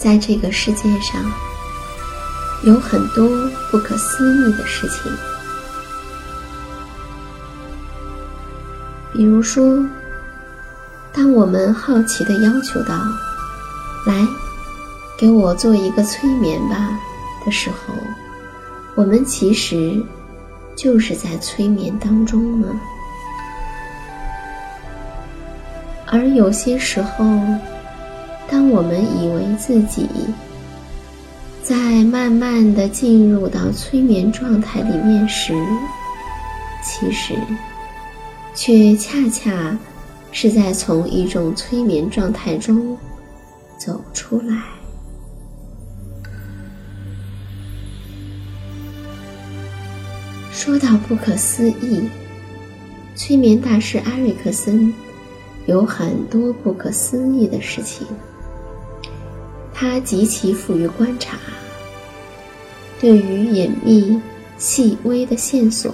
[0.00, 1.22] 在这个世界上，
[2.64, 3.28] 有很多
[3.70, 5.12] 不可思议的事情。
[9.12, 9.84] 比如说，
[11.12, 12.94] 当我们好奇的要求到
[14.06, 14.26] “来，
[15.18, 16.98] 给我做一个催眠吧”
[17.44, 17.92] 的时候，
[18.94, 20.02] 我们其实
[20.74, 22.68] 就是在催眠当中呢。
[26.06, 27.24] 而有些时候，
[28.80, 30.08] 我们以为自己
[31.62, 35.52] 在慢慢的进入到催眠状态里面时，
[36.82, 37.34] 其实
[38.54, 39.76] 却恰恰
[40.32, 42.96] 是在从一种催眠状态中
[43.76, 44.62] 走出来。
[50.50, 52.08] 说到不可思议，
[53.14, 54.90] 催眠大师阿瑞克森
[55.66, 58.06] 有很多不可思议的事情。
[59.80, 61.38] 他极其富于观察，
[63.00, 64.20] 对于隐秘、
[64.58, 65.90] 细微的线索，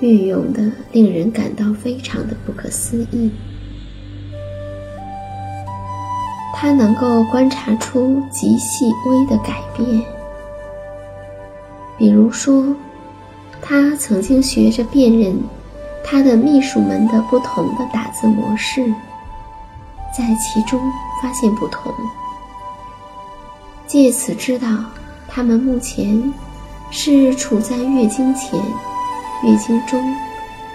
[0.00, 3.30] 运用的令人感到非常的不可思议。
[6.54, 10.02] 他能够观察出极细微的改变，
[11.98, 12.74] 比如说，
[13.60, 15.36] 他曾经学着辨认
[16.02, 18.82] 他的秘书们的不同的打字模式，
[20.16, 20.80] 在其中
[21.20, 21.92] 发现不同。
[23.90, 24.68] 借此知道，
[25.26, 26.32] 他们目前
[26.92, 28.56] 是处在月经前、
[29.42, 30.00] 月经中，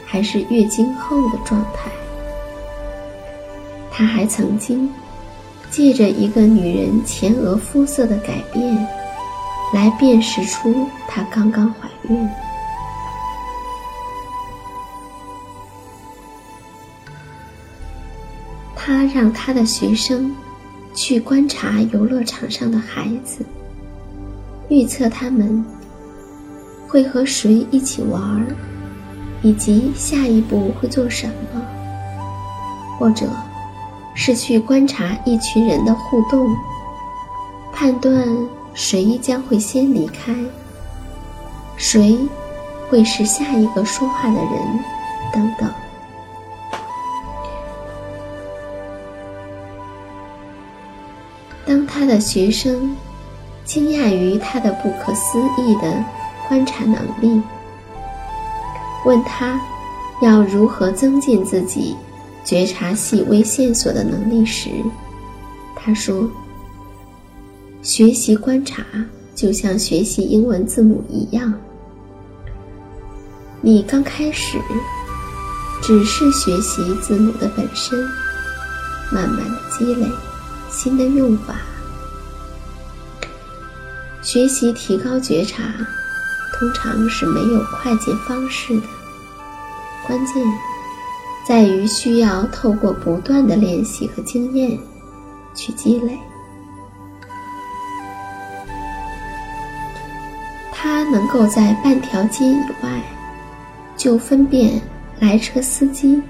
[0.06, 1.90] 还是月经后的状态。
[3.90, 4.94] 他还曾经
[5.72, 8.86] 借着一个女人前额肤色的改变，
[9.74, 12.30] 来辨识出她刚刚怀孕。
[18.76, 20.36] 他让他的学生。
[20.96, 23.46] 去观察游乐场上的孩子，
[24.70, 25.64] 预测他们
[26.88, 28.48] 会和谁一起玩，
[29.42, 31.62] 以及下一步会做什么；
[32.98, 33.28] 或者
[34.16, 36.48] 是去观察一群人的互动，
[37.74, 38.26] 判断
[38.74, 40.34] 谁将会先离开，
[41.76, 42.18] 谁
[42.90, 44.80] 会是下一个说话的人，
[45.34, 45.70] 等等。
[51.66, 52.96] 当他的学生
[53.64, 56.04] 惊讶于他的不可思议的
[56.48, 57.42] 观察能力。
[59.06, 59.60] 问他
[60.22, 61.96] 要如何增进自己
[62.44, 64.70] 觉察细微线索的能力时，
[65.76, 66.30] 他说
[67.84, 68.84] ：“学习观察
[69.36, 71.54] 就像学习英文字母一样，
[73.62, 74.58] 你刚开始
[75.82, 78.00] 只是学习字母的本身，
[79.12, 80.08] 慢慢的积累
[80.76, 81.56] 新的用法。
[84.22, 85.64] 学习提高觉察，
[86.54, 88.88] 通常是没有快捷方式的。”
[90.06, 90.36] 关键
[91.48, 94.78] 在于需要透过不断的练习和经验
[95.56, 96.20] 去积累。
[100.74, 103.02] 他能够在半条街以外
[103.96, 104.80] 就分辨
[105.20, 106.22] 来车司机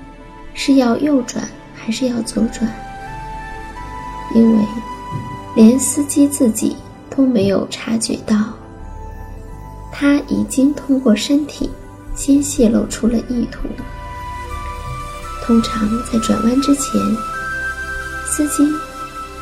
[0.54, 1.44] 是要右转
[1.76, 2.70] 还是要左转，
[4.34, 4.66] 因为
[5.56, 6.76] 连司机自己
[7.10, 8.36] 都没有察觉到，
[9.92, 11.70] 他已经通过身体。
[12.18, 13.68] 先泄露出了意图。
[15.44, 16.94] 通常在转弯之前，
[18.26, 18.66] 司机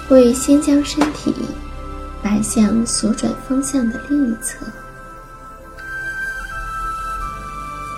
[0.10, 1.32] 会先将身体
[2.24, 4.66] 摆向所转方向的另一侧。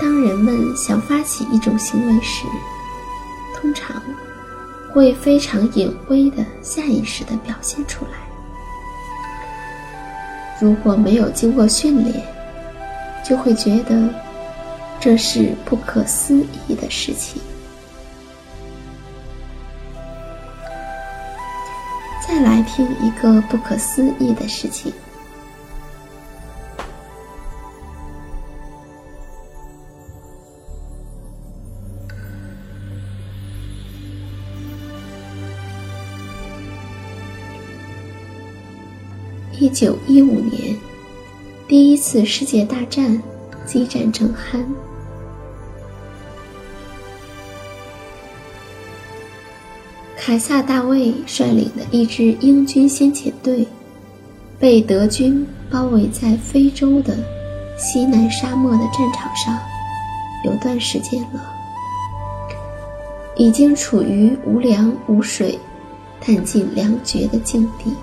[0.01, 2.45] 当人们想发起一种行为时，
[3.55, 4.01] 通常
[4.95, 8.11] 会非常隐微的下意识的表现出来。
[10.57, 12.25] 如果没有经过训练，
[13.23, 14.09] 就会觉得。
[14.97, 17.39] 这是不可思议的事情。
[22.27, 24.91] 再来听一个不可思议的事情。
[39.57, 40.75] 一九一五年，
[41.67, 43.21] 第一次世界大战
[43.65, 44.63] 激战正酣。
[50.17, 53.65] 凯撒·大卫率领的一支英军先遣队，
[54.59, 57.15] 被德军包围在非洲的
[57.77, 59.57] 西南沙漠的战场上，
[60.43, 61.53] 有段时间了，
[63.37, 65.57] 已经处于无粮无水、
[66.19, 67.93] 弹尽粮绝的境地。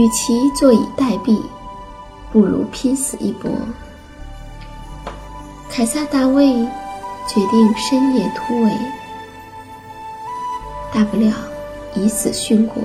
[0.00, 1.38] 与其坐以待毙，
[2.32, 3.50] 不如拼死一搏。
[5.68, 6.54] 凯撒·大卫
[7.28, 8.72] 决定深夜突围，
[10.90, 11.30] 大不了
[11.94, 12.82] 以死殉国，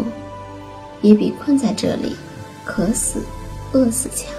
[1.01, 2.13] 也比困在这里
[2.65, 3.23] 渴死、
[3.71, 4.29] 饿死强。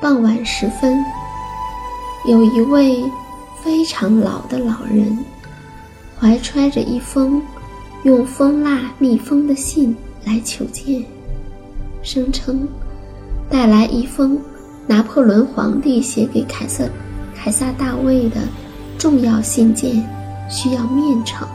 [0.00, 1.04] 傍晚时分，
[2.24, 3.04] 有一位
[3.62, 5.22] 非常老的老人，
[6.18, 7.42] 怀揣着一封
[8.04, 11.04] 用蜂蜡密封的信来求见，
[12.02, 12.68] 声称
[13.48, 14.40] 带来一封。
[14.84, 16.88] 拿破仑皇帝写给凯瑟、
[17.36, 18.40] 凯撒大卫的
[18.98, 20.04] 重要信件
[20.50, 21.46] 需要面呈。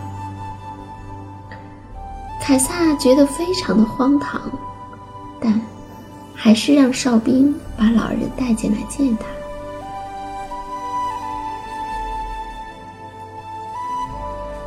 [2.42, 4.42] 凯撒觉得非常的荒唐，
[5.42, 5.62] 但
[6.34, 9.26] 还是让哨兵把老人带进来见他。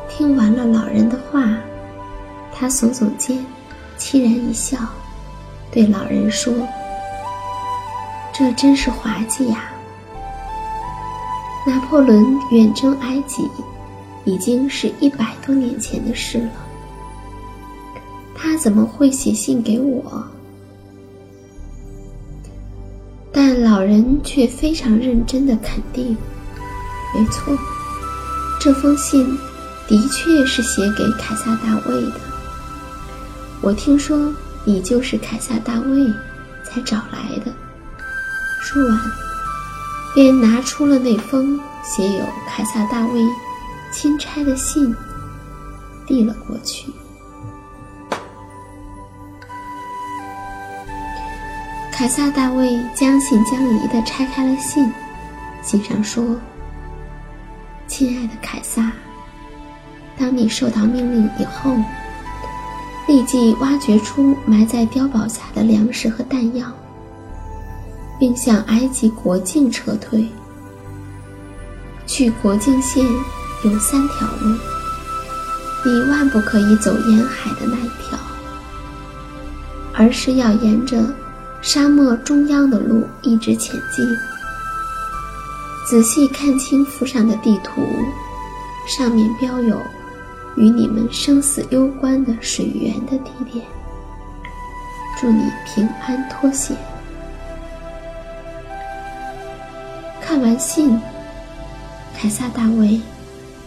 [0.07, 1.57] 听完了老人的话，
[2.61, 3.43] 他耸耸肩，
[3.97, 4.77] 凄然一笑，
[5.71, 6.53] 对老人说。
[8.31, 9.71] 这真是滑稽呀！
[11.65, 13.49] 拿破仑远征埃及，
[14.25, 16.51] 已经是一百多年前的事了。
[18.35, 20.23] 他怎么会写信给我？
[23.31, 26.15] 但老人却非常认真的肯定：
[27.15, 27.57] 没错，
[28.59, 29.25] 这封信
[29.87, 32.30] 的确是写给凯撒大卫的。
[33.61, 34.33] 我听说
[34.65, 36.11] 你就是凯撒大卫，
[36.63, 37.53] 才找来的。
[38.59, 38.99] 说完，
[40.15, 43.21] 便拿出了那封写有凯撒大卫
[43.91, 44.95] 钦差的信，
[46.07, 46.91] 递了过去。
[51.91, 54.91] 凯撒大卫将信将疑地拆开了信，
[55.61, 56.35] 信上说
[57.85, 58.91] ：“亲爱的凯撒，
[60.17, 61.75] 当你受到命令以后，
[63.07, 66.65] 立即挖掘出埋在碉堡下的粮食和弹药。”
[68.19, 70.29] 并向埃及国境撤退。
[72.05, 73.03] 去国境线
[73.63, 74.55] 有三条路，
[75.83, 78.19] 你万不可以走沿海的那一条，
[79.91, 81.03] 而是要沿着
[81.63, 84.05] 沙漠中央的路一直前进。
[85.89, 87.81] 仔细看清附上的地图，
[88.87, 89.81] 上面标有
[90.57, 93.65] 与你们生死攸关的水源的地点。
[95.19, 96.75] 祝你平安脱险。
[100.19, 100.99] 看完信，
[102.17, 102.99] 凯撒大卫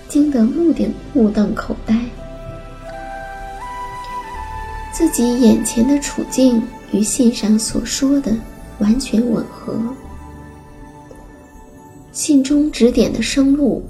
[0.09, 1.95] 惊得目瞪目瞪口呆，
[4.93, 6.63] 自己眼前的处境
[6.93, 8.35] 与信上所说的
[8.79, 9.79] 完全吻合。
[12.11, 13.85] 信中指点的生路，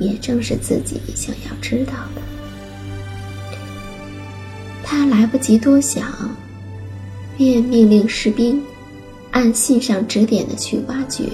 [0.00, 2.22] 也正是自己想要知道的。
[4.82, 6.12] 他来不及多想。
[7.36, 8.62] 便命令士兵
[9.30, 11.24] 按信上指点的去挖掘，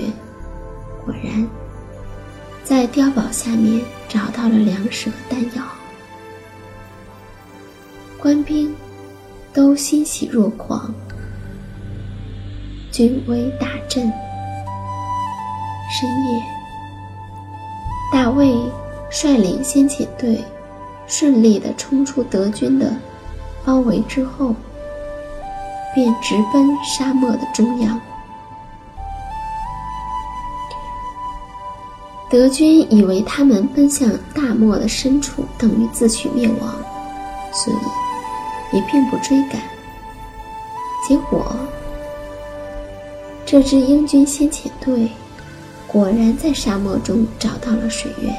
[1.04, 1.44] 果然，
[2.62, 5.64] 在碉堡下面找到了粮食和弹药。
[8.18, 8.72] 官兵
[9.52, 10.94] 都欣喜若狂，
[12.92, 14.04] 军威大振。
[15.90, 16.42] 深夜，
[18.16, 18.58] 大卫
[19.10, 20.42] 率领先遣队
[21.06, 22.90] 顺利地冲出德军的
[23.62, 24.54] 包围之后。
[25.94, 27.98] 便直奔沙漠的中央。
[32.28, 36.74] 德军以为他们奔向大漠的深处等于自取灭亡，
[37.50, 39.62] 所以也并不追赶。
[41.08, 41.56] 结果，
[43.46, 45.10] 这支英军先遣队
[45.96, 48.36] 果然在沙漠中找到了水源，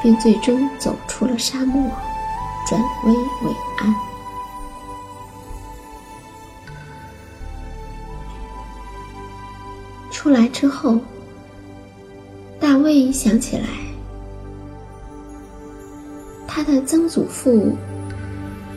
[0.00, 1.90] 并最终走出了沙漠，
[2.68, 3.92] 转危为安。
[10.12, 11.00] 出来之后，
[12.60, 13.66] 大卫想起来，
[16.46, 17.76] 他的曾祖父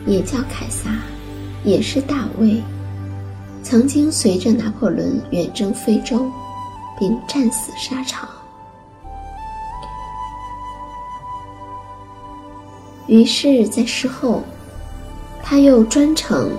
[0.06, 0.90] 也叫凯撒，
[1.62, 2.60] 也是大卫，
[3.62, 6.28] 曾经随着拿破仑远征非洲，
[6.98, 8.28] 并战死沙场。
[13.06, 14.42] 于是，在事后，
[15.42, 16.50] 他又专程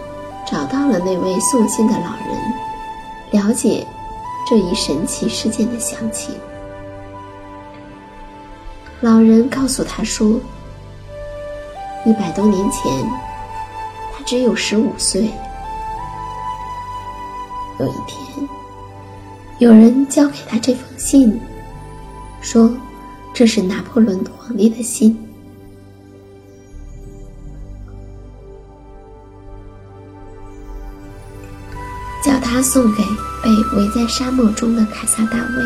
[0.45, 3.85] 找到了那位送信的老人，了解。
[4.49, 6.33] 这一神奇事件的详情，
[9.01, 10.39] 老人告诉他说
[12.07, 12.89] ：“一百多年前，
[14.15, 15.29] 他只有十五岁。
[17.77, 18.47] 有一天，
[19.59, 21.39] 有人交给他这封信，
[22.41, 22.71] 说
[23.33, 25.17] 这是拿破仑皇帝的信，
[32.23, 33.03] 叫他送给。”
[33.43, 35.63] 被围在沙漠中的凯撒大卫，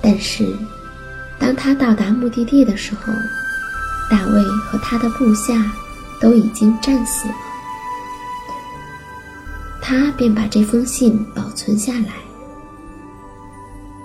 [0.00, 0.54] 但是
[1.36, 3.12] 当他到达目的地的时候，
[4.08, 5.72] 大卫和他的部下
[6.20, 7.34] 都已经战死了。
[9.86, 12.14] 他便把这封信保存下来。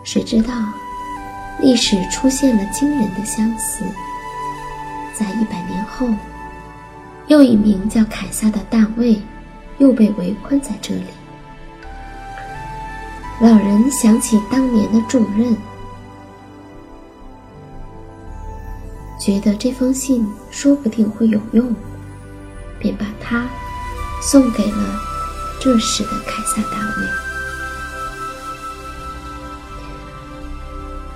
[0.04, 0.54] 谁知道，
[1.62, 3.86] 历史出现了惊人的相似，
[5.18, 6.06] 在一百年后。
[7.28, 9.22] 又一名叫凯撒的大卫，
[9.78, 11.04] 又被围困在这里。
[13.40, 15.56] 老人想起当年的重任，
[19.20, 21.74] 觉得这封信说不定会有用，
[22.80, 23.48] 便把它
[24.24, 25.00] 送给了
[25.60, 27.08] 这时的凯撒大卫。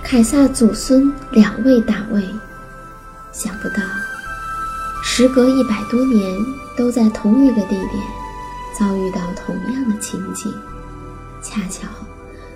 [0.02, 2.22] 凯撒祖孙两位大卫，
[3.32, 3.76] 想不到。
[5.02, 6.22] 时隔一百多年，
[6.76, 7.90] 都在同一个地点
[8.78, 10.52] 遭遇到同样的情景，
[11.42, 11.88] 恰巧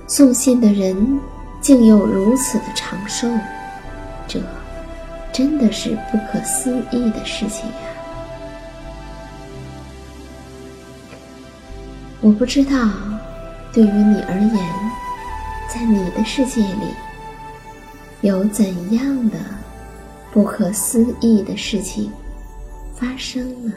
[0.06, 1.18] 送信的人
[1.60, 3.26] 竟又如此的长寿，
[4.26, 4.40] 这
[5.32, 7.87] 真的是不可思议的事情呀！
[12.28, 12.90] 我不知道，
[13.72, 14.68] 对于你而言，
[15.66, 16.94] 在你的世界里
[18.20, 19.38] 有怎样的
[20.30, 22.12] 不可思议的事情。
[22.94, 23.72] 发生了。